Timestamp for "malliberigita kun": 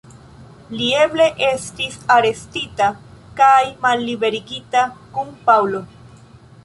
3.85-5.31